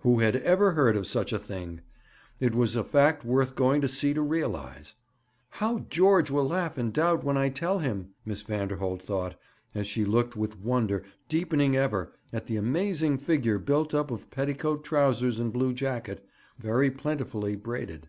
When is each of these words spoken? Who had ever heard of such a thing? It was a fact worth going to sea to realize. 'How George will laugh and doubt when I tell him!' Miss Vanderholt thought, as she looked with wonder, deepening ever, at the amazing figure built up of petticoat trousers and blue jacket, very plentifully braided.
Who 0.00 0.18
had 0.18 0.34
ever 0.34 0.72
heard 0.72 0.96
of 0.96 1.06
such 1.06 1.32
a 1.32 1.38
thing? 1.38 1.82
It 2.40 2.52
was 2.52 2.74
a 2.74 2.82
fact 2.82 3.24
worth 3.24 3.54
going 3.54 3.80
to 3.82 3.86
sea 3.88 4.12
to 4.12 4.22
realize. 4.22 4.96
'How 5.50 5.86
George 5.88 6.32
will 6.32 6.48
laugh 6.48 6.76
and 6.76 6.92
doubt 6.92 7.22
when 7.22 7.36
I 7.36 7.48
tell 7.48 7.78
him!' 7.78 8.08
Miss 8.24 8.42
Vanderholt 8.42 9.00
thought, 9.02 9.36
as 9.76 9.86
she 9.86 10.04
looked 10.04 10.34
with 10.36 10.58
wonder, 10.58 11.04
deepening 11.28 11.76
ever, 11.76 12.12
at 12.32 12.46
the 12.46 12.56
amazing 12.56 13.18
figure 13.18 13.60
built 13.60 13.94
up 13.94 14.10
of 14.10 14.32
petticoat 14.32 14.82
trousers 14.82 15.38
and 15.38 15.52
blue 15.52 15.72
jacket, 15.72 16.26
very 16.58 16.90
plentifully 16.90 17.54
braided. 17.54 18.08